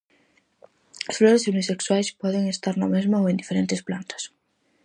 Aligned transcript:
As 1.09 1.15
flores 1.19 1.47
unisexuais 1.53 2.07
poden 2.21 2.43
estar 2.53 2.75
na 2.77 2.91
mesma 2.95 3.21
ou 3.21 3.25
en 3.31 3.39
diferentes 3.41 3.83
plantas. 3.87 4.23